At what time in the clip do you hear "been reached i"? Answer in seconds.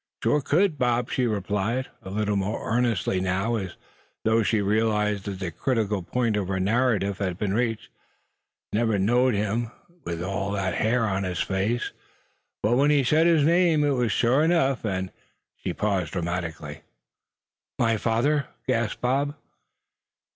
7.37-8.77